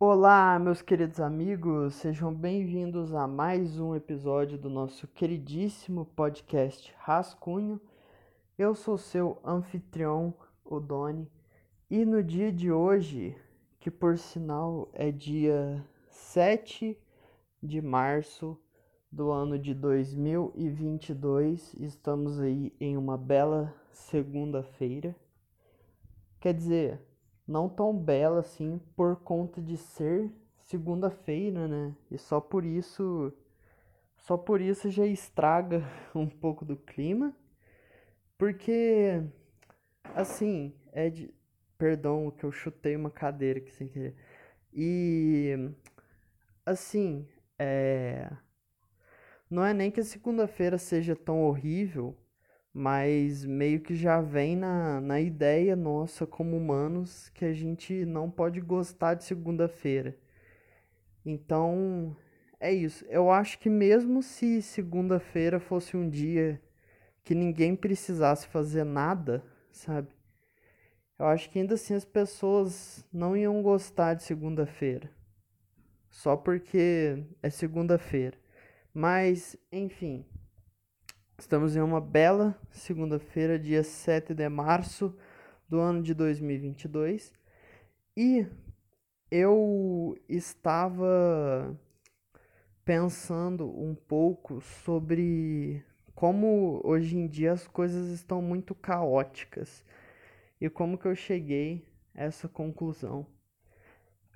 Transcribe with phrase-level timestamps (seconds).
[0.00, 7.80] Olá, meus queridos amigos, sejam bem-vindos a mais um episódio do nosso queridíssimo podcast Rascunho.
[8.58, 10.34] Eu sou seu anfitrião,
[10.64, 11.30] o Doni,
[11.88, 13.40] e no dia de hoje,
[13.78, 16.98] que por sinal é dia 7
[17.62, 18.58] de março
[19.12, 25.14] do ano de 2022, estamos aí em uma bela segunda-feira.
[26.40, 27.00] Quer dizer,
[27.46, 30.30] não tão bela assim por conta de ser
[30.62, 31.94] segunda-feira, né?
[32.10, 33.32] E só por isso
[34.16, 35.82] só por isso já estraga
[36.14, 37.34] um pouco do clima.
[38.38, 39.22] Porque
[40.14, 41.32] assim, é de
[41.78, 44.14] perdão que eu chutei uma cadeira aqui sem querer.
[44.72, 45.70] E
[46.66, 48.30] assim, é
[49.50, 52.16] não é nem que a segunda-feira seja tão horrível,
[52.74, 58.28] mas meio que já vem na, na ideia nossa como humanos que a gente não
[58.28, 60.18] pode gostar de segunda-feira.
[61.24, 62.16] Então,
[62.58, 63.04] é isso.
[63.08, 66.60] Eu acho que mesmo se segunda-feira fosse um dia
[67.22, 70.08] que ninguém precisasse fazer nada, sabe?
[71.16, 75.10] Eu acho que ainda assim as pessoas não iam gostar de segunda-feira.
[76.10, 78.36] Só porque é segunda-feira.
[78.92, 80.26] Mas, enfim.
[81.36, 85.12] Estamos em uma bela segunda-feira, dia 7 de março
[85.68, 87.32] do ano de 2022.
[88.16, 88.46] E
[89.32, 91.76] eu estava
[92.84, 99.84] pensando um pouco sobre como hoje em dia as coisas estão muito caóticas
[100.60, 103.26] e como que eu cheguei a essa conclusão.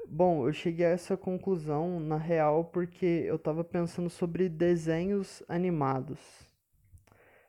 [0.08, 6.47] Bom, eu cheguei a essa conclusão na real porque eu estava pensando sobre desenhos animados.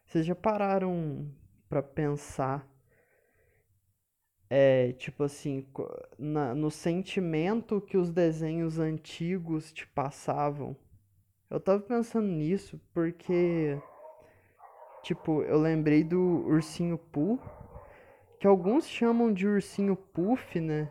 [0.10, 1.28] Vocês já pararam
[1.70, 2.68] para pensar,
[4.50, 5.68] é, tipo assim,
[6.18, 10.76] na, no sentimento que os desenhos antigos te passavam?
[11.48, 13.80] Eu tava pensando nisso porque,
[15.04, 17.40] tipo, eu lembrei do Ursinho Pooh,
[18.40, 20.90] que alguns chamam de Ursinho Puff, né?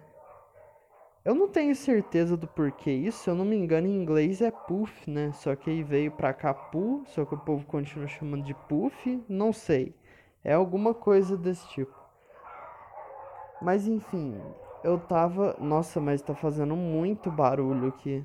[1.28, 4.50] Eu não tenho certeza do porquê isso, se eu não me engano, em inglês é
[4.50, 5.30] puff, né?
[5.34, 9.22] Só que aí veio pra cá pu, só que o povo continua chamando de puff,
[9.28, 9.94] não sei.
[10.42, 11.94] É alguma coisa desse tipo.
[13.60, 14.40] Mas enfim,
[14.82, 15.54] eu tava.
[15.60, 18.24] Nossa, mas tá fazendo muito barulho aqui.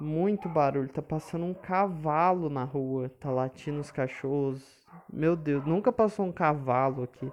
[0.00, 0.88] Muito barulho.
[0.88, 3.10] Tá passando um cavalo na rua.
[3.20, 4.64] Tá latindo os cachorros.
[5.12, 7.30] Meu Deus, nunca passou um cavalo aqui.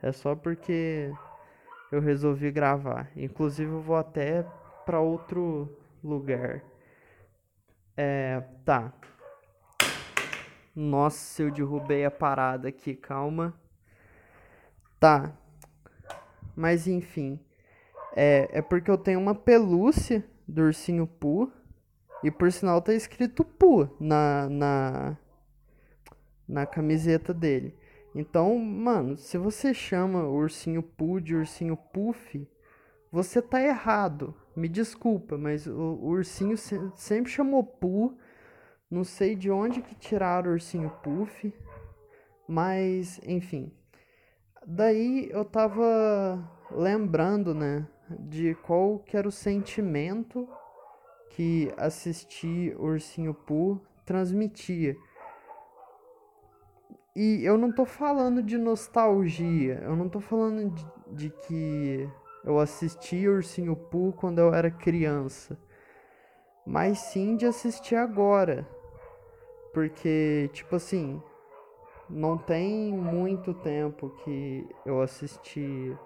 [0.00, 1.12] É só porque
[1.90, 3.10] eu resolvi gravar.
[3.16, 4.44] Inclusive eu vou até
[4.84, 5.68] para outro
[6.02, 6.62] lugar.
[7.96, 8.92] É, tá.
[10.74, 13.54] Nossa, eu derrubei a parada aqui, calma.
[14.98, 15.32] Tá.
[16.54, 17.38] Mas enfim.
[18.14, 21.52] É, é porque eu tenho uma pelúcia do ursinho Poo.
[22.22, 25.16] E por sinal tá escrito Poo na, na,
[26.46, 27.74] na camiseta dele.
[28.14, 32.48] Então, mano, se você chama o ursinho Poo de ursinho Puff,
[33.10, 34.34] você tá errado.
[34.56, 38.16] Me desculpa, mas o, o ursinho se, sempre chamou Poo.
[38.90, 41.54] Não sei de onde que tiraram o ursinho Puff,
[42.48, 43.72] mas enfim.
[44.66, 47.86] Daí eu tava lembrando, né,
[48.18, 50.48] de qual que era o sentimento
[51.30, 54.96] que assistir Ursinho Poo transmitia.
[57.14, 62.08] E eu não tô falando de nostalgia, eu não tô falando de, de que
[62.44, 65.58] eu assisti Ursinho Pooh quando eu era criança,
[66.64, 68.66] mas sim de assistir agora.
[69.72, 71.20] Porque, tipo assim,
[72.08, 75.96] não tem muito tempo que eu assisti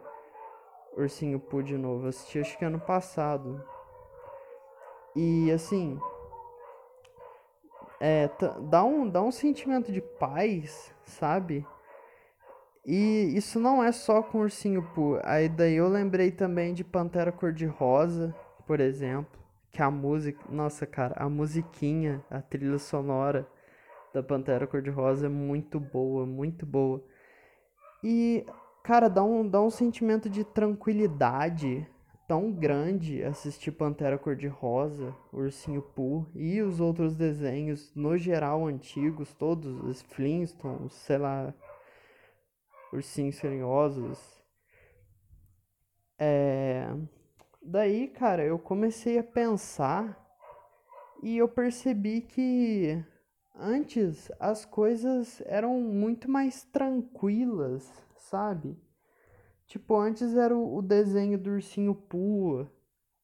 [0.97, 2.05] Ursinho Pooh de novo.
[2.05, 3.63] Eu assisti acho que ano passado.
[5.17, 5.99] E assim,
[8.01, 8.29] é,
[8.69, 11.67] dá, um, dá um sentimento de paz, sabe?
[12.87, 15.19] E isso não é só com Ursinho Pooh.
[15.25, 18.35] Aí daí eu lembrei também de Pantera Cor-de-Rosa,
[18.67, 19.41] por exemplo.
[19.73, 20.45] Que a música.
[20.51, 23.49] Nossa, cara, a musiquinha, a trilha sonora
[24.13, 27.03] da Pantera Cor-de-Rosa é muito boa, muito boa.
[28.03, 28.47] E,
[28.83, 31.89] cara, dá um, dá um sentimento de tranquilidade
[32.27, 39.83] tão grande assistir Pantera Cor-de-Rosa, Ursinho Pooh e os outros desenhos, no geral, antigos, todos,
[39.85, 41.55] os Flintstones, sei lá,
[42.93, 44.43] Ursinhos Carinhosos.
[46.19, 46.89] É...
[47.63, 50.23] Daí, cara, eu comecei a pensar
[51.23, 53.03] e eu percebi que
[53.55, 58.77] antes as coisas eram muito mais tranquilas, sabe?
[59.67, 62.71] Tipo, antes era o, desenho do ursinho Pua,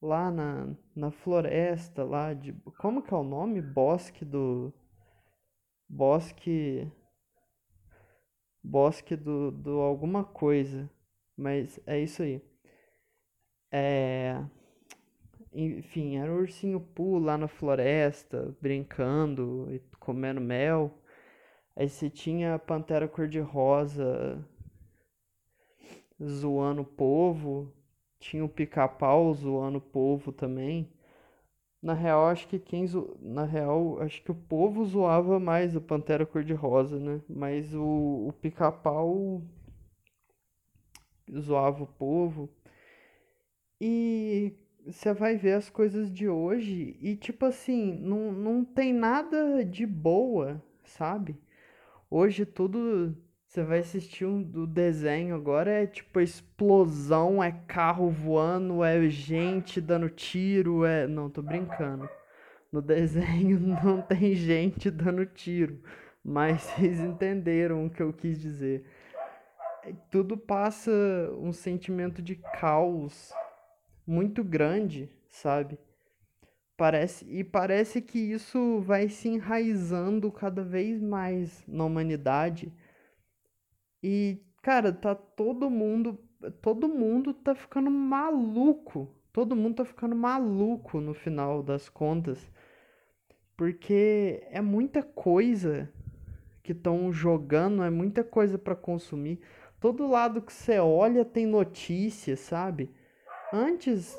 [0.01, 3.61] lá na, na floresta lá de como que é o nome?
[3.61, 4.73] Bosque do
[5.87, 6.91] Bosque
[8.63, 10.89] Bosque do, do alguma coisa,
[11.37, 12.41] mas é isso aí.
[13.71, 14.43] É
[15.53, 20.97] enfim, era o ursinho Poo lá na floresta, brincando e comendo mel.
[21.75, 24.43] Aí você tinha a pantera cor-de-rosa
[26.23, 27.73] zoando o povo,
[28.19, 30.91] tinha o pica-pau zoando o povo também.
[31.81, 33.17] Na real, acho que quem zo...
[33.21, 37.21] na real, acho que o povo zoava mais o Pantera Cor-de-Rosa, né?
[37.27, 39.41] Mas o, o Pica-Pau
[41.39, 42.49] zoava o povo.
[43.79, 44.53] E
[44.85, 49.85] você vai ver as coisas de hoje e tipo assim, não, não tem nada de
[49.85, 51.35] boa, sabe?
[52.09, 53.15] Hoje tudo
[53.51, 59.81] você vai assistir um do desenho agora é tipo explosão, é carro voando, é gente
[59.81, 61.05] dando tiro, é.
[61.05, 62.09] Não, tô brincando.
[62.71, 65.81] No desenho não tem gente dando tiro,
[66.23, 68.85] mas vocês entenderam o que eu quis dizer.
[70.09, 70.89] Tudo passa
[71.37, 73.33] um sentimento de caos
[74.07, 75.77] muito grande, sabe?
[76.77, 82.71] Parece, e parece que isso vai se enraizando cada vez mais na humanidade
[84.03, 86.17] e, cara, tá todo mundo.
[86.61, 89.07] Todo mundo tá ficando maluco.
[89.31, 92.49] Todo mundo tá ficando maluco no final das contas.
[93.55, 95.89] Porque é muita coisa
[96.63, 99.39] que estão jogando, é muita coisa para consumir.
[99.79, 102.91] Todo lado que você olha tem notícia, sabe?
[103.53, 104.17] Antes,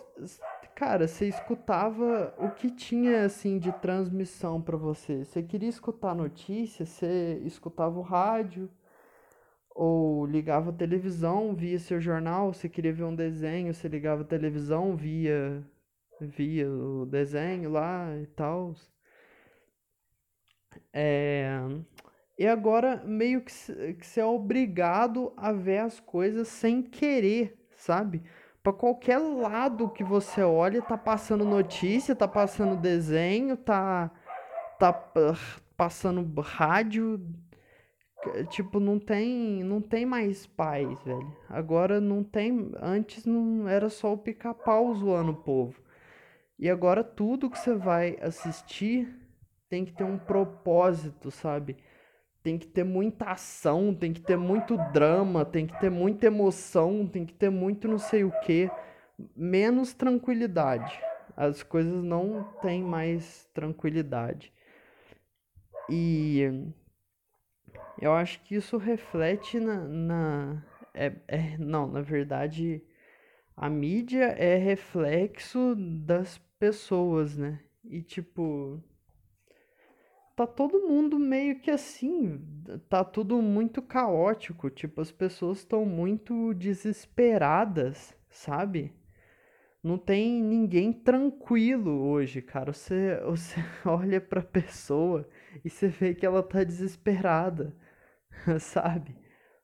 [0.74, 5.24] cara, você escutava o que tinha assim de transmissão para você.
[5.24, 8.70] Você queria escutar notícia, você escutava o rádio,
[9.74, 14.26] ou ligava a televisão, via seu jornal, se queria ver um desenho, você ligava a
[14.26, 15.64] televisão, via
[16.20, 18.74] via o desenho lá e tal.
[20.92, 21.58] É...
[22.38, 28.22] E agora meio que você é obrigado a ver as coisas sem querer, sabe?
[28.62, 34.10] Para qualquer lado que você olha, tá passando notícia, tá passando desenho, tá
[34.78, 34.92] tá
[35.76, 37.20] passando rádio,
[38.50, 41.36] tipo, não tem, não tem mais paz, velho.
[41.48, 45.80] Agora não tem, antes não era só o pica-pau zoando o povo.
[46.58, 49.08] E agora tudo que você vai assistir
[49.68, 51.76] tem que ter um propósito, sabe?
[52.42, 57.06] Tem que ter muita ação, tem que ter muito drama, tem que ter muita emoção,
[57.06, 58.70] tem que ter muito não sei o que,
[59.34, 61.00] menos tranquilidade.
[61.36, 64.52] As coisas não têm mais tranquilidade.
[65.88, 66.70] E
[68.02, 69.86] eu acho que isso reflete na.
[69.86, 72.82] na é, é, não, na verdade,
[73.56, 77.60] a mídia é reflexo das pessoas, né?
[77.84, 78.82] E tipo.
[80.34, 82.40] Tá todo mundo meio que assim.
[82.88, 84.68] Tá tudo muito caótico.
[84.68, 88.92] Tipo, as pessoas estão muito desesperadas, sabe?
[89.82, 92.72] Não tem ninguém tranquilo hoje, cara.
[92.72, 95.28] Você, você olha pra pessoa
[95.64, 97.76] e você vê que ela tá desesperada,
[98.60, 99.16] sabe?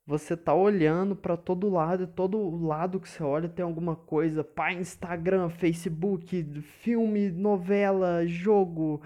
[0.06, 4.43] Você tá olhando para todo lado, e todo lado que você olha tem alguma coisa,
[4.43, 9.02] pá, Instagram, Facebook, filme, novela, jogo,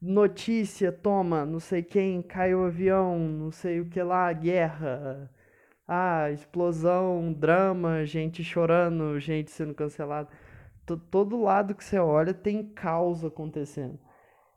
[0.00, 5.30] notícia, toma, não sei quem, caiu o avião, não sei o que lá, guerra,
[5.86, 10.28] ah, explosão, drama, gente chorando, gente sendo cancelada.
[11.10, 13.98] Todo lado que você olha tem caos acontecendo.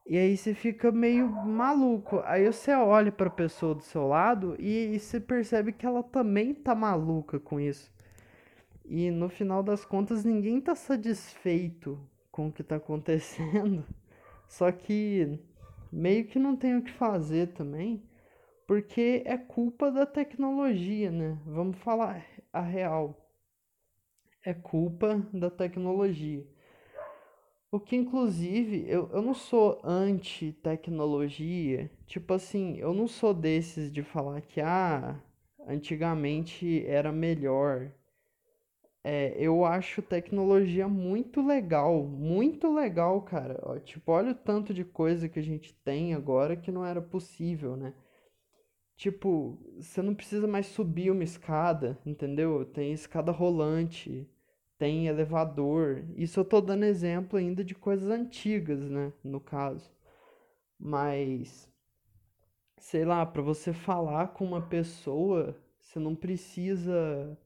[0.06, 2.22] E aí você fica meio maluco.
[2.26, 6.54] Aí você olha para a pessoa do seu lado e, você percebe que ela também
[6.54, 7.92] tá maluca com isso.
[8.86, 12.00] E no final das contas ninguém tá satisfeito
[12.32, 13.86] com o que tá acontecendo.
[14.48, 15.40] Só que
[15.92, 18.04] meio que não tem o que fazer também,
[18.68, 21.38] porque é culpa da tecnologia, né?
[21.46, 23.18] Vamos falar a real.
[24.44, 26.46] É culpa da tecnologia.
[27.72, 31.90] O que, inclusive, eu, eu não sou anti-tecnologia.
[32.06, 35.18] Tipo assim, eu não sou desses de falar que, ah,
[35.66, 37.90] antigamente era melhor.
[39.04, 43.60] É, eu acho tecnologia muito legal, muito legal, cara.
[43.64, 47.02] Ó, tipo, olha o tanto de coisa que a gente tem agora que não era
[47.02, 47.94] possível, né?
[48.98, 52.66] Tipo, você não precisa mais subir uma escada, entendeu?
[52.66, 54.30] Tem escada rolante
[54.82, 56.04] tem elevador.
[56.18, 59.92] Isso eu tô dando exemplo ainda de coisas antigas, né, no caso.
[60.80, 61.70] Mas
[62.80, 67.38] sei lá, para você falar com uma pessoa, você não precisa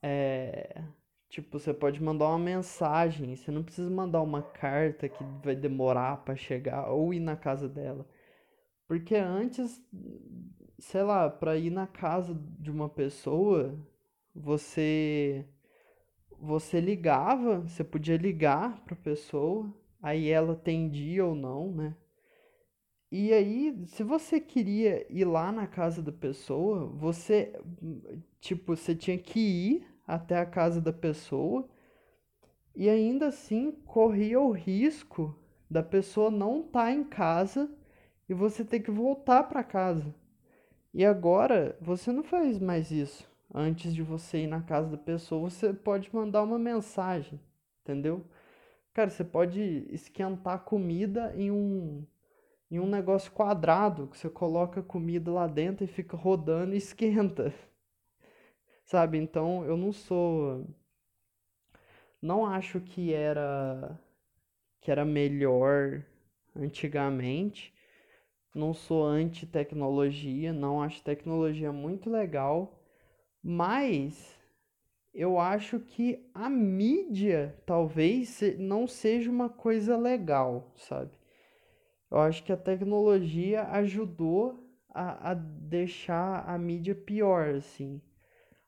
[0.00, 0.84] é,
[1.28, 6.18] Tipo, você pode mandar uma mensagem, você não precisa mandar uma carta que vai demorar
[6.18, 8.06] para chegar ou ir na casa dela.
[8.86, 9.82] Porque antes,
[10.78, 13.76] sei lá, para ir na casa de uma pessoa,
[14.34, 15.44] você
[16.40, 21.96] você ligava, você podia ligar para a pessoa, aí ela atendia ou não, né?
[23.10, 27.58] E aí, se você queria ir lá na casa da pessoa, você
[28.40, 31.68] tipo, você tinha que ir até a casa da pessoa
[32.74, 35.34] e ainda assim corria o risco
[35.70, 37.70] da pessoa não estar tá em casa
[38.28, 40.14] e você ter que voltar para casa.
[40.92, 43.28] E agora você não faz mais isso.
[43.52, 47.40] Antes de você ir na casa da pessoa, você pode mandar uma mensagem,
[47.82, 48.24] entendeu?
[48.94, 52.06] Cara, você pode esquentar comida em um
[52.70, 57.54] em um negócio quadrado, que você coloca comida lá dentro e fica rodando e esquenta.
[58.84, 59.18] Sabe?
[59.18, 60.66] Então eu não sou.
[62.20, 63.98] Não acho que era.
[64.80, 66.04] que era melhor
[66.56, 67.74] antigamente.
[68.54, 72.77] Não sou anti-tecnologia, não acho tecnologia muito legal,
[73.42, 74.38] mas
[75.14, 81.10] eu acho que a mídia talvez não seja uma coisa legal, sabe?
[82.10, 88.00] Eu acho que a tecnologia ajudou a, a deixar a mídia pior, assim.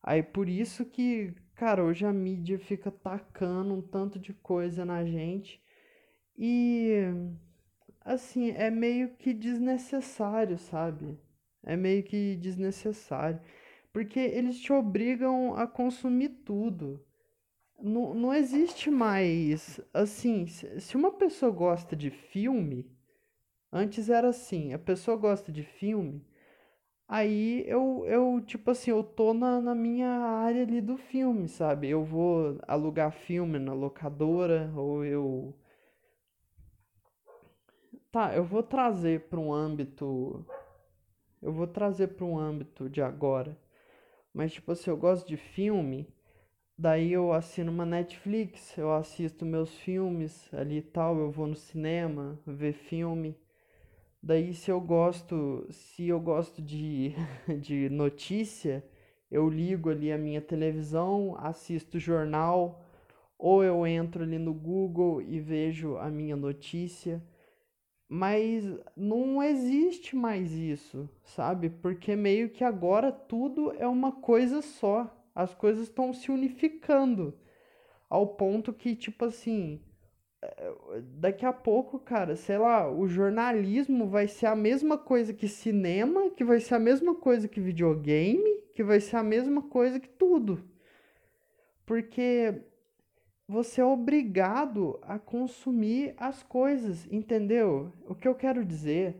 [0.03, 5.05] Aí por isso que, cara, hoje a mídia fica tacando um tanto de coisa na
[5.05, 5.63] gente
[6.37, 7.05] e
[8.05, 11.19] assim, é meio que desnecessário, sabe?
[11.63, 13.41] É meio que desnecessário.
[13.93, 17.05] Porque eles te obrigam a consumir tudo.
[17.81, 19.81] Não, não existe mais.
[19.93, 22.91] Assim, se uma pessoa gosta de filme,
[23.73, 26.25] antes era assim: a pessoa gosta de filme,
[27.11, 31.89] Aí eu, eu, tipo assim, eu tô na, na minha área ali do filme, sabe?
[31.89, 35.53] Eu vou alugar filme na locadora, ou eu.
[38.13, 40.47] Tá, eu vou trazer para um âmbito.
[41.43, 43.59] Eu vou trazer para um âmbito de agora.
[44.35, 46.09] Mas, tipo assim, eu gosto de filme,
[46.79, 51.57] daí eu assino uma Netflix, eu assisto meus filmes ali e tal, eu vou no
[51.57, 53.37] cinema ver filme.
[54.23, 57.15] Daí se eu gosto, se eu gosto de,
[57.61, 58.85] de notícia,
[59.31, 62.85] eu ligo ali a minha televisão, assisto jornal,
[63.39, 67.23] ou eu entro ali no Google e vejo a minha notícia.
[68.13, 68.65] Mas
[68.97, 71.71] não existe mais isso, sabe?
[71.71, 75.09] Porque meio que agora tudo é uma coisa só.
[75.33, 77.33] As coisas estão se unificando
[78.09, 79.81] ao ponto que, tipo assim,
[81.21, 86.31] daqui a pouco, cara, sei lá, o jornalismo vai ser a mesma coisa que cinema,
[86.31, 90.09] que vai ser a mesma coisa que videogame, que vai ser a mesma coisa que
[90.09, 90.65] tudo.
[91.87, 92.61] Porque
[93.51, 97.93] você é obrigado a consumir as coisas, entendeu?
[98.09, 99.17] O que eu quero dizer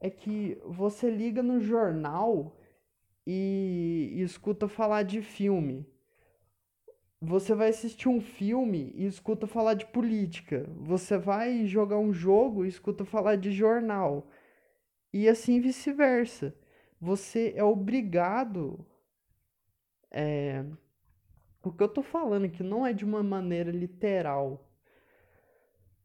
[0.00, 2.56] é que você liga no jornal
[3.26, 5.86] e, e escuta falar de filme
[7.24, 10.66] você vai assistir um filme e escuta falar de política.
[10.80, 14.28] Você vai jogar um jogo e escuta falar de jornal.
[15.12, 16.54] E assim vice-versa.
[17.00, 18.86] Você é obrigado.
[20.10, 20.64] É...
[21.64, 24.70] O que eu tô falando aqui não é de uma maneira literal.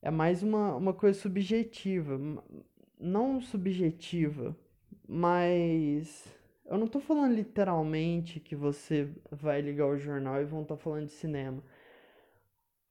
[0.01, 2.17] É mais uma, uma coisa subjetiva.
[2.97, 4.55] Não subjetiva,
[5.05, 6.33] mas
[6.65, 10.81] eu não tô falando literalmente que você vai ligar o jornal e vão estar tá
[10.81, 11.61] falando de cinema.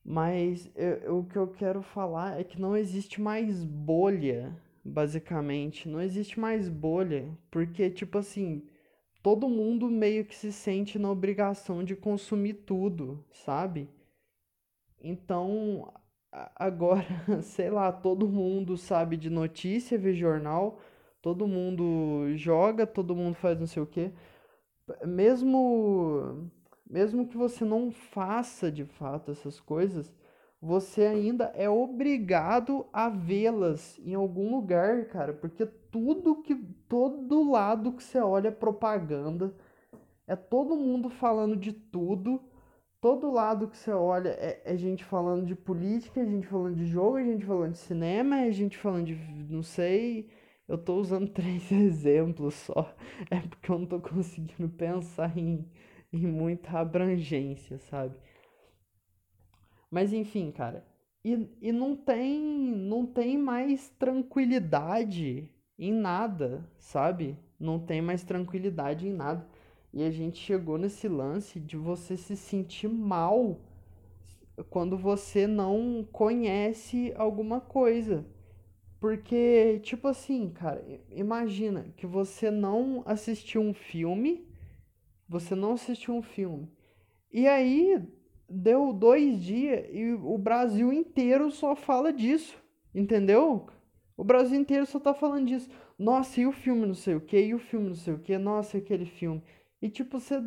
[0.04, 5.88] Mas eu, o que eu quero falar é que não existe mais bolha, basicamente.
[5.88, 8.62] Não existe mais bolha, porque, tipo assim,
[9.22, 13.88] todo mundo meio que se sente na obrigação de consumir tudo, sabe?
[15.00, 15.92] Então,
[16.56, 17.04] agora,
[17.42, 20.78] sei lá, todo mundo sabe de notícia, vê jornal
[21.22, 24.12] todo mundo joga, todo mundo faz não sei o quê.
[25.04, 26.50] Mesmo
[26.88, 30.14] mesmo que você não faça de fato essas coisas,
[30.60, 36.54] você ainda é obrigado a vê-las em algum lugar, cara, porque tudo que
[36.88, 39.54] todo lado que você olha é propaganda,
[40.26, 42.40] é todo mundo falando de tudo,
[43.00, 46.86] todo lado que você olha é, é gente falando de política, é gente falando de
[46.86, 49.14] jogo, é gente falando de cinema, é gente falando de
[49.48, 50.28] não sei,
[50.66, 52.94] eu tô usando três exemplos só,
[53.30, 55.64] é porque eu não tô conseguindo pensar em,
[56.12, 58.16] em muita abrangência, sabe?
[59.90, 60.86] Mas enfim, cara,
[61.24, 67.38] e, e não tem não tem mais tranquilidade em nada, sabe?
[67.58, 69.46] Não tem mais tranquilidade em nada.
[69.92, 73.60] E a gente chegou nesse lance de você se sentir mal
[74.70, 78.26] quando você não conhece alguma coisa.
[79.00, 84.46] Porque, tipo assim, cara, imagina que você não assistiu um filme,
[85.28, 86.68] você não assistiu um filme,
[87.32, 88.02] e aí
[88.48, 92.56] deu dois dias e o Brasil inteiro só fala disso,
[92.94, 93.66] entendeu?
[94.16, 95.70] O Brasil inteiro só tá falando disso.
[95.98, 98.36] Nossa, e o filme não sei o que, e o filme não sei o que,
[98.38, 99.42] nossa, aquele filme.
[99.80, 100.42] E tipo, você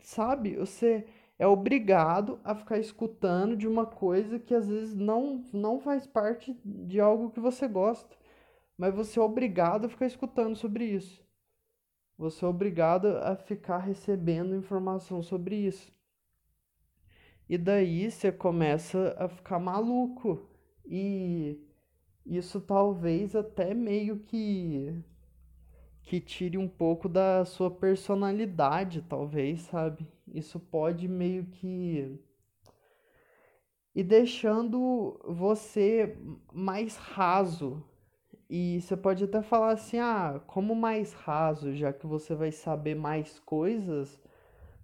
[0.00, 1.06] sabe, você
[1.38, 6.56] é obrigado a ficar escutando de uma coisa que às vezes não, não faz parte
[6.64, 8.16] de algo que você gosta.
[8.78, 11.22] Mas você é obrigado a ficar escutando sobre isso.
[12.16, 15.92] Você é obrigado a ficar recebendo informação sobre isso.
[17.48, 20.48] E daí você começa a ficar maluco.
[20.86, 21.58] E
[22.26, 25.02] isso talvez até meio que
[26.04, 30.06] que tire um pouco da sua personalidade, talvez, sabe?
[30.26, 32.18] Isso pode meio que
[33.94, 36.16] e deixando você
[36.52, 37.82] mais raso.
[38.48, 42.94] E você pode até falar assim: "Ah, como mais raso, já que você vai saber
[42.94, 44.20] mais coisas,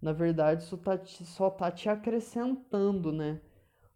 [0.00, 3.40] na verdade isso tá te, só tá te acrescentando, né?"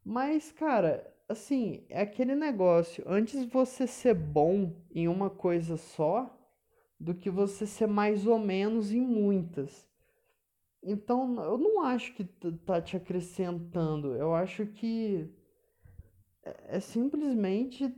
[0.05, 6.39] Mas, cara, assim, é aquele negócio, antes você ser bom em uma coisa só,
[6.99, 9.87] do que você ser mais ou menos em muitas.
[10.83, 12.25] Então, eu não acho que
[12.65, 14.15] tá te acrescentando.
[14.15, 15.29] Eu acho que
[16.45, 17.93] é, é simplesmente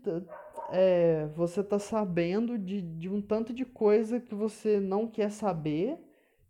[0.71, 5.99] é, você tá sabendo de, de um tanto de coisa que você não quer saber.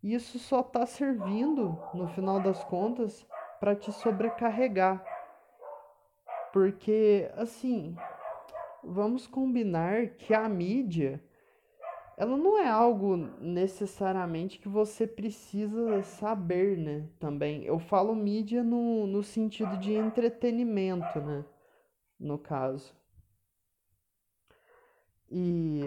[0.04, 3.26] Isso só tá servindo, no final das contas,
[3.58, 5.02] para te sobrecarregar.
[6.52, 7.96] Porque, assim,
[8.82, 11.25] vamos combinar que a mídia
[12.18, 17.08] ela não é algo necessariamente que você precisa saber, né?
[17.18, 17.64] Também.
[17.64, 21.46] Eu falo mídia no, no sentido de entretenimento, né?
[22.20, 22.94] No caso.
[25.30, 25.80] E,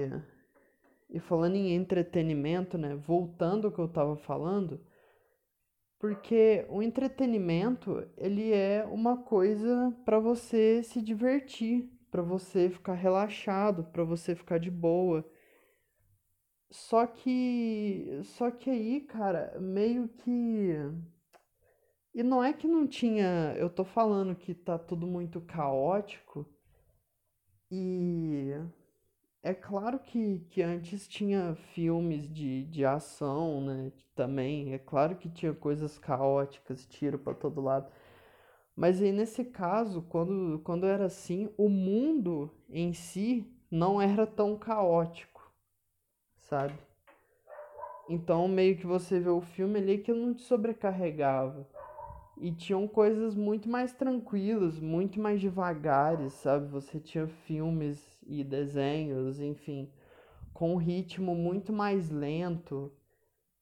[1.09, 2.95] e falando em entretenimento, né?
[2.95, 4.79] Voltando ao que eu estava falando,
[5.99, 13.83] porque o entretenimento ele é uma coisa para você se divertir, para você ficar relaxado,
[13.85, 15.25] para você ficar de boa.
[16.69, 18.21] Só que.
[18.23, 20.73] Só que aí, cara, meio que.
[22.13, 23.55] E não é que não tinha.
[23.57, 26.45] Eu tô falando que tá tudo muito caótico.
[27.71, 28.51] E.
[29.43, 33.91] É claro que, que antes tinha filmes de, de ação, né?
[34.15, 34.73] Também.
[34.73, 37.91] É claro que tinha coisas caóticas, tiro para todo lado.
[38.75, 44.57] Mas aí nesse caso, quando, quando era assim, o mundo em si não era tão
[44.57, 45.37] caótico
[46.47, 46.73] sabe?
[48.09, 51.67] Então, meio que você vê o filme ali que não te sobrecarregava.
[52.37, 56.67] E tinham coisas muito mais tranquilas, muito mais devagares, sabe?
[56.67, 59.89] Você tinha filmes e desenhos, enfim,
[60.53, 62.91] com um ritmo muito mais lento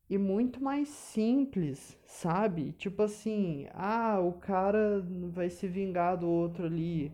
[0.10, 2.72] e muito mais simples, sabe?
[2.74, 7.12] Tipo assim, ah, o cara vai se vingar do outro ali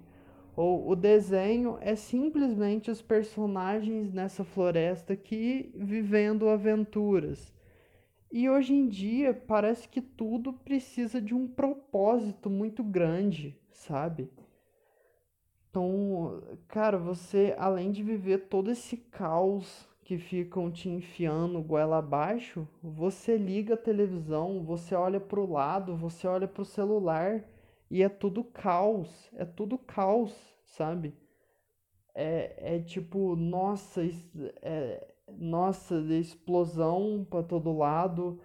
[0.55, 7.53] ou o desenho é simplesmente os personagens nessa floresta aqui vivendo aventuras.
[8.31, 14.29] E hoje em dia parece que tudo precisa de um propósito muito grande, sabe?
[15.71, 22.67] Então, cara, você além de viver todo esse caos que ficam te enfiando goela abaixo,
[22.83, 27.45] você liga a televisão, você olha para o lado, você olha para o celular
[27.89, 31.15] e é tudo caos, é tudo caos, sabe?
[32.13, 34.01] É, é tipo, nossa,
[34.61, 35.07] é,
[35.37, 38.41] nossa, explosão para todo lado,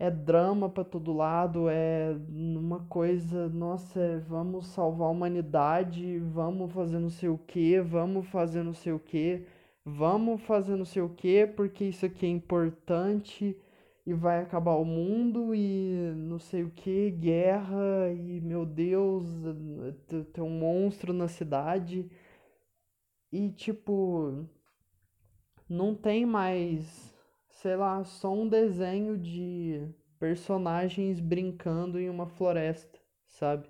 [0.00, 6.72] é drama para todo lado, é uma coisa, nossa, é, vamos salvar a humanidade, vamos
[6.72, 9.44] fazer não sei o que, vamos fazer não sei o que,
[9.84, 13.54] vamos fazer não sei o que, porque isso aqui é importante
[14.06, 19.26] e vai acabar o mundo e não sei o que, guerra e meu Deus,
[20.32, 22.10] tem um monstro na cidade.
[23.32, 24.46] E tipo,
[25.68, 27.09] não tem mais,
[27.60, 29.86] sei lá, só um desenho de
[30.18, 33.68] personagens brincando em uma floresta, sabe?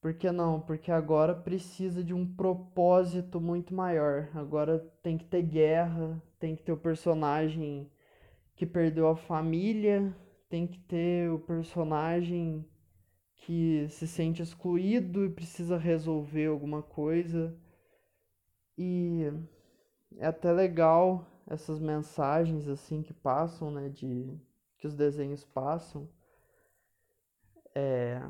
[0.00, 0.58] Por que não?
[0.58, 4.30] Porque agora precisa de um propósito muito maior.
[4.34, 7.90] Agora tem que ter guerra, tem que ter o personagem
[8.56, 10.14] que perdeu a família,
[10.48, 12.64] tem que ter o personagem
[13.36, 17.54] que se sente excluído e precisa resolver alguma coisa.
[18.78, 19.30] E
[20.16, 24.38] é até legal essas mensagens assim que passam, né, de
[24.76, 26.08] que os desenhos passam.
[27.74, 28.22] É,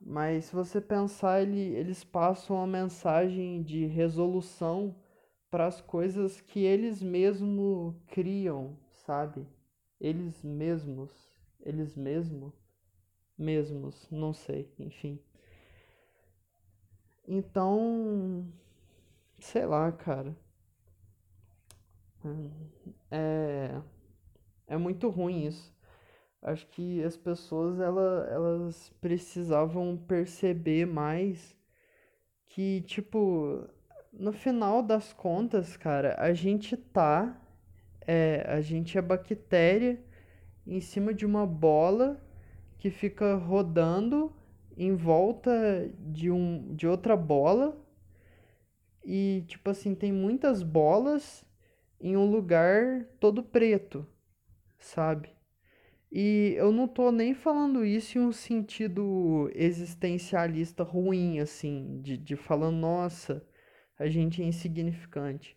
[0.00, 4.96] mas se você pensar, ele, eles passam uma mensagem de resolução
[5.50, 9.46] para as coisas que eles mesmos criam, sabe?
[10.00, 11.10] Eles mesmos,
[11.60, 12.52] eles mesmos,
[13.38, 15.18] mesmos, não sei, enfim.
[17.26, 18.46] Então,
[19.38, 20.36] sei lá, cara.
[23.10, 23.80] É,
[24.66, 25.74] é muito ruim isso.
[26.42, 31.56] Acho que as pessoas ela, elas precisavam perceber mais
[32.46, 33.68] que, tipo,
[34.12, 37.40] no final das contas, cara, a gente tá.
[38.08, 40.00] É, a gente é bactéria
[40.64, 42.22] em cima de uma bola
[42.78, 44.32] que fica rodando
[44.76, 47.76] em volta de, um, de outra bola.
[49.04, 51.44] E, tipo assim, tem muitas bolas
[52.00, 54.06] em um lugar todo preto,
[54.78, 55.30] sabe?
[56.10, 62.36] E eu não tô nem falando isso em um sentido existencialista ruim, assim, de, de
[62.36, 63.46] falando, nossa,
[63.98, 65.56] a gente é insignificante.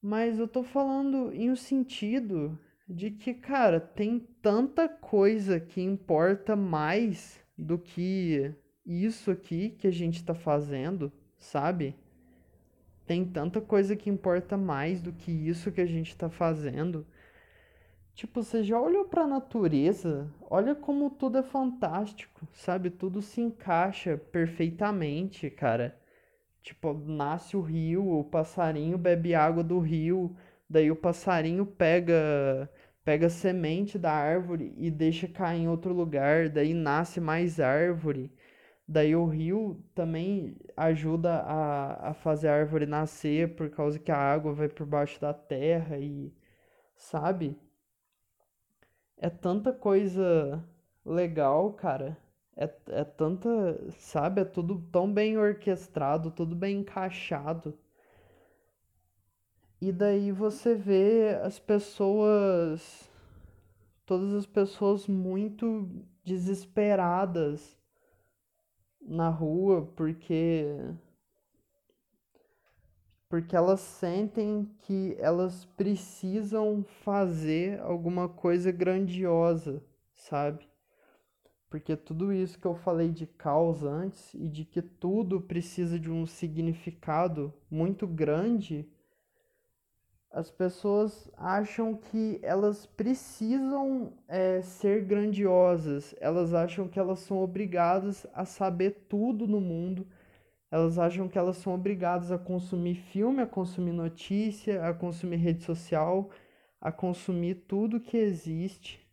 [0.00, 2.58] Mas eu tô falando em um sentido
[2.88, 9.90] de que, cara, tem tanta coisa que importa mais do que isso aqui que a
[9.90, 11.96] gente tá fazendo, sabe?
[13.06, 17.06] Tem tanta coisa que importa mais do que isso que a gente tá fazendo.
[18.14, 20.28] Tipo, você já olhou para a natureza?
[20.50, 22.90] Olha como tudo é fantástico, sabe?
[22.90, 25.96] Tudo se encaixa perfeitamente, cara.
[26.62, 30.36] Tipo, nasce o rio, o passarinho bebe água do rio,
[30.68, 32.68] daí o passarinho pega
[33.04, 38.32] pega semente da árvore e deixa cair em outro lugar, daí nasce mais árvore.
[38.88, 44.16] Daí o rio também ajuda a, a fazer a árvore nascer por causa que a
[44.16, 46.32] água vai por baixo da terra e
[46.94, 47.58] sabe?
[49.16, 50.64] É tanta coisa
[51.04, 52.16] legal, cara.
[52.56, 53.48] É, é tanta,
[53.98, 54.42] sabe?
[54.42, 57.78] É tudo tão bem orquestrado, tudo bem encaixado.
[59.80, 63.10] E daí você vê as pessoas,
[64.06, 65.88] todas as pessoas muito
[66.24, 67.76] desesperadas
[69.06, 70.66] na rua porque
[73.28, 79.82] porque elas sentem que elas precisam fazer alguma coisa grandiosa,
[80.14, 80.68] sabe?
[81.68, 86.10] Porque tudo isso que eu falei de causa antes e de que tudo precisa de
[86.10, 88.88] um significado muito grande,
[90.36, 98.26] as pessoas acham que elas precisam é, ser grandiosas, elas acham que elas são obrigadas
[98.34, 100.06] a saber tudo no mundo,
[100.70, 105.64] elas acham que elas são obrigadas a consumir filme, a consumir notícia, a consumir rede
[105.64, 106.30] social,
[106.80, 109.06] a consumir tudo que existe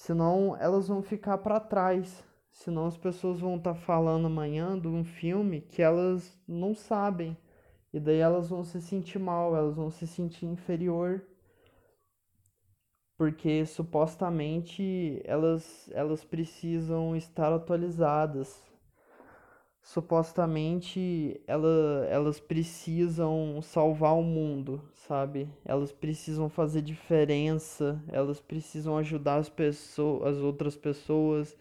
[0.00, 2.24] Senão elas vão ficar para trás.
[2.50, 7.36] Senão as pessoas vão estar tá falando amanhã de um filme que elas não sabem.
[7.92, 11.22] E daí elas vão se sentir mal, elas vão se sentir inferior.
[13.16, 18.62] Porque supostamente elas, elas precisam estar atualizadas
[19.82, 25.48] supostamente ela, elas precisam salvar o mundo, sabe?
[25.64, 31.56] Elas precisam fazer diferença, elas precisam ajudar as pessoas, as outras pessoas,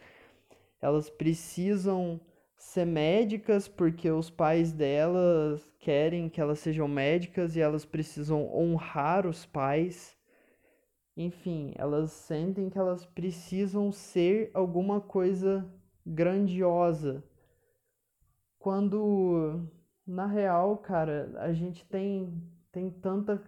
[0.81, 2.19] elas precisam
[2.59, 9.25] ser médicas porque os pais delas querem que elas sejam médicas e elas precisam honrar
[9.25, 10.15] os pais.
[11.17, 15.67] Enfim, elas sentem que elas precisam ser alguma coisa
[16.05, 17.23] grandiosa
[18.59, 19.67] quando
[20.05, 23.41] na real, cara, a gente tem tem tanta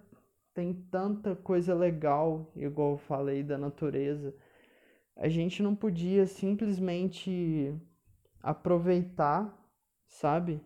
[0.54, 4.34] tem tanta coisa legal, igual eu falei da natureza.
[5.16, 7.74] A gente não podia simplesmente
[8.42, 9.54] aproveitar,
[10.08, 10.62] sabe?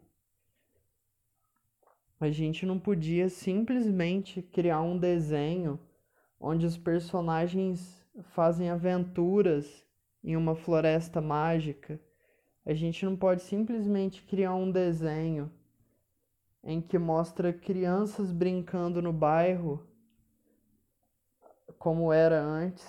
[2.19, 5.79] A gente não podia simplesmente criar um desenho
[6.39, 9.85] onde os personagens fazem aventuras
[10.23, 11.99] em uma floresta mágica
[12.65, 15.51] a gente não pode simplesmente criar um desenho
[16.63, 19.85] em que mostra crianças brincando no bairro
[21.77, 22.83] como era antes,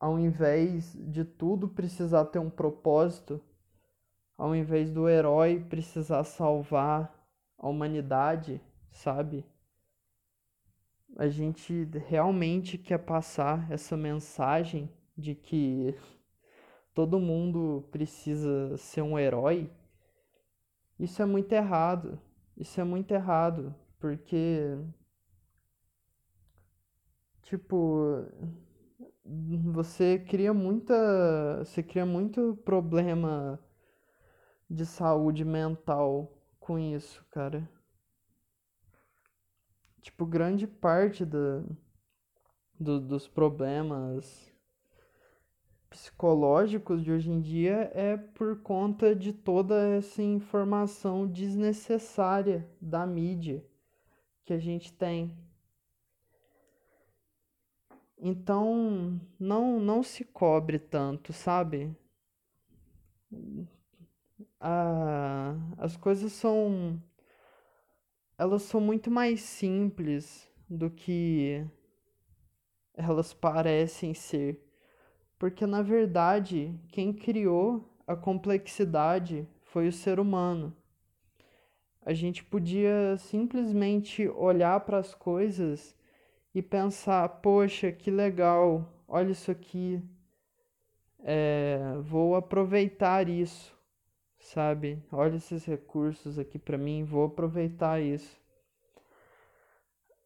[0.00, 3.40] ao invés de tudo precisar ter um propósito,
[4.36, 7.12] ao invés do herói precisar salvar
[7.58, 9.44] a humanidade, sabe?
[11.16, 15.94] A gente realmente quer passar essa mensagem de que
[16.92, 19.70] todo mundo precisa ser um herói,
[20.98, 22.20] isso é muito errado.
[22.56, 24.78] Isso é muito errado, porque
[27.42, 28.24] tipo
[29.72, 33.58] você cria muita, você cria muito problema
[34.68, 37.68] de saúde mental com isso, cara.
[40.00, 41.62] Tipo, grande parte da,
[42.78, 44.52] do, dos problemas
[45.88, 53.64] psicológicos de hoje em dia é por conta de toda essa informação desnecessária da mídia
[54.44, 55.38] que a gente tem.
[58.18, 61.94] Então, não não se cobre tanto, sabe?
[64.66, 66.98] Ah, as coisas são
[68.38, 71.62] elas são muito mais simples do que
[72.94, 74.58] elas parecem ser.
[75.38, 80.74] Porque na verdade, quem criou a complexidade foi o ser humano.
[82.00, 85.94] A gente podia simplesmente olhar para as coisas
[86.54, 90.02] e pensar: poxa, que legal, olha isso aqui,
[91.22, 93.74] é, vou aproveitar isso,
[94.44, 95.02] sabe?
[95.10, 98.38] Olha esses recursos aqui para mim, vou aproveitar isso.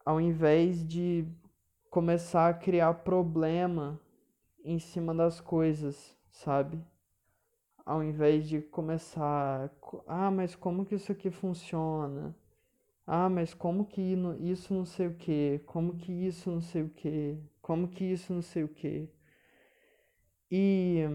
[0.05, 1.25] Ao invés de
[1.89, 3.99] começar a criar problema
[4.63, 6.79] em cima das coisas, sabe?
[7.85, 9.71] Ao invés de começar,
[10.05, 12.35] ah, mas como que isso aqui funciona?
[13.07, 14.01] Ah, mas como que
[14.41, 15.59] isso não sei o que?
[15.65, 17.39] Como que isso não sei o que?
[17.61, 19.09] Como que isso não sei o que?
[20.51, 21.05] E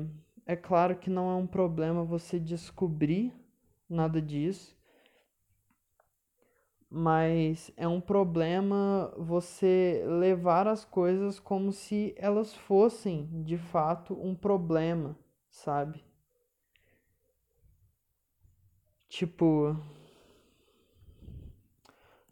[0.47, 3.33] é claro que não é um problema você descobrir
[3.89, 4.77] nada disso,
[6.91, 14.35] mas é um problema você levar as coisas como se elas fossem de fato um
[14.35, 15.19] problema,
[15.51, 16.05] sabe?
[19.09, 19.77] Tipo,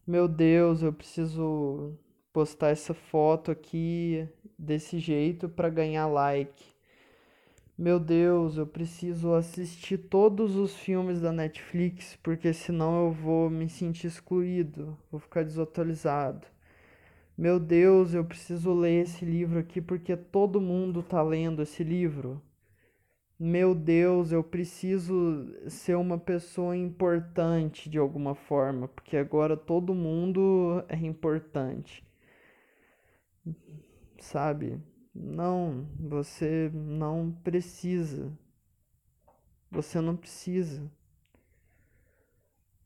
[0.06, 1.96] meu Deus, eu preciso
[2.32, 6.71] postar essa foto aqui desse jeito para ganhar like.
[7.82, 13.68] Meu Deus, eu preciso assistir todos os filmes da Netflix, porque senão eu vou me
[13.68, 16.46] sentir excluído, vou ficar desatualizado.
[17.36, 22.40] Meu Deus, eu preciso ler esse livro aqui porque todo mundo tá lendo esse livro.
[23.36, 30.84] Meu Deus, eu preciso ser uma pessoa importante de alguma forma, porque agora todo mundo
[30.88, 32.06] é importante.
[34.20, 34.80] Sabe?
[35.14, 38.32] Não, você não precisa.
[39.70, 40.90] Você não precisa.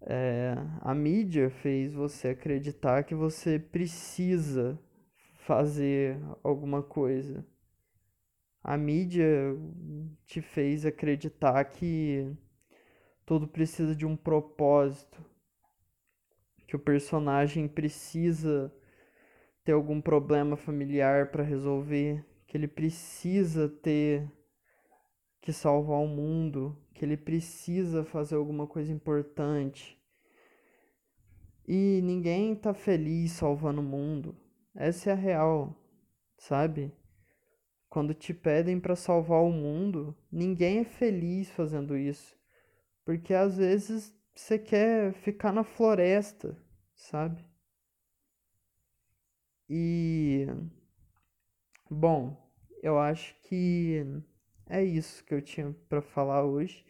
[0.00, 4.78] É, a mídia fez você acreditar que você precisa
[5.46, 7.44] fazer alguma coisa.
[8.62, 9.56] A mídia
[10.24, 12.36] te fez acreditar que
[13.24, 15.24] tudo precisa de um propósito,
[16.66, 18.72] que o personagem precisa
[19.66, 24.30] ter algum problema familiar para resolver, que ele precisa ter
[25.40, 30.00] que salvar o mundo, que ele precisa fazer alguma coisa importante.
[31.66, 34.36] E ninguém tá feliz salvando o mundo.
[34.72, 35.76] Essa é a real,
[36.38, 36.92] sabe?
[37.88, 42.38] Quando te pedem para salvar o mundo, ninguém é feliz fazendo isso.
[43.04, 46.56] Porque às vezes você quer ficar na floresta,
[46.94, 47.55] sabe?
[49.68, 50.46] E
[51.90, 52.36] bom,
[52.82, 54.04] eu acho que
[54.68, 56.84] é isso que eu tinha para falar hoje.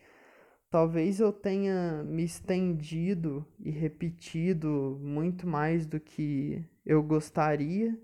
[0.71, 7.99] Talvez eu tenha me estendido e repetido muito mais do que eu gostaria,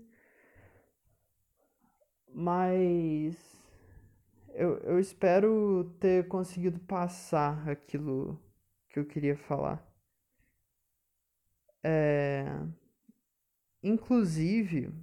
[2.33, 3.35] mas
[4.53, 8.39] eu, eu espero ter conseguido passar aquilo
[8.89, 9.85] que eu queria falar.
[11.83, 12.45] É.
[13.83, 14.93] Inclusive,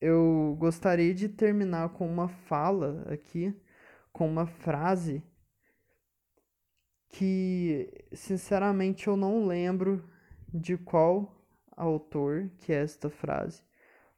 [0.00, 3.54] eu gostaria de terminar com uma fala aqui,
[4.10, 5.22] com uma frase
[7.10, 10.02] que, sinceramente, eu não lembro
[10.48, 11.44] de qual
[11.76, 13.62] autor que é esta frase,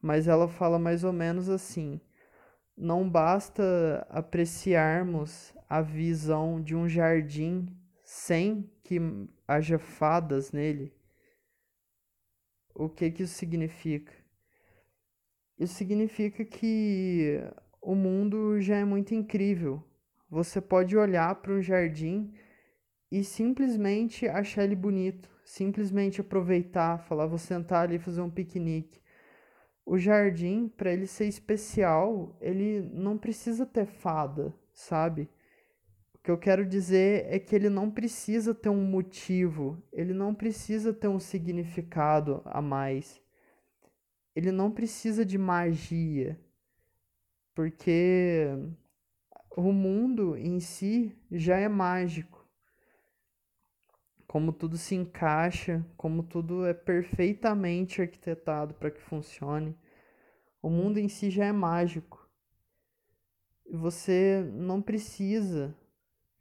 [0.00, 2.00] mas ela fala mais ou menos assim:
[2.77, 7.66] não basta apreciarmos a visão de um jardim
[8.05, 9.00] sem que
[9.48, 10.93] haja fadas nele
[12.74, 14.12] o que que isso significa?
[15.58, 17.40] Isso significa que
[17.80, 19.82] o mundo já é muito incrível.
[20.28, 22.34] Você pode olhar para um jardim
[23.10, 29.00] e simplesmente achar ele bonito, simplesmente aproveitar, falar, vou sentar ali e fazer um piquenique.
[29.87, 35.28] O jardim, para ele ser especial, ele não precisa ter fada, sabe?
[36.24, 40.90] Que eu quero dizer é que ele não precisa ter um motivo, ele não precisa
[40.90, 43.20] ter um significado a mais.
[44.34, 46.40] Ele não precisa de magia.
[47.54, 48.48] porque
[49.56, 52.44] o mundo em si já é mágico.
[54.26, 59.76] Como tudo se encaixa, como tudo é perfeitamente arquitetado para que funcione.
[60.62, 62.28] O mundo em si já é mágico.
[63.70, 65.76] Você não precisa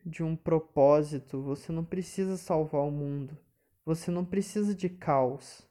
[0.05, 3.37] de um propósito, você não precisa salvar o mundo,
[3.85, 5.67] você não precisa de caos,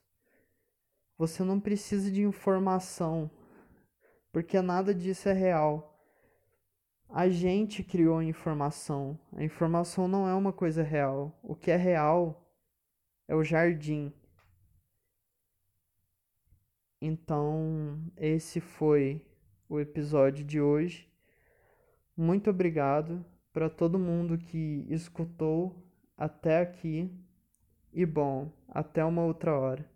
[1.17, 3.29] você não precisa de informação,
[4.31, 5.89] porque nada disso é real.
[7.07, 9.19] A gente criou a informação.
[9.33, 11.37] A informação não é uma coisa real.
[11.43, 12.51] O que é real
[13.27, 14.11] é o jardim.
[16.99, 19.23] Então, esse foi
[19.69, 21.07] o episódio de hoje.
[22.17, 25.75] Muito obrigado para todo mundo que escutou
[26.17, 27.09] até aqui.
[27.93, 29.92] E bom, até uma outra hora.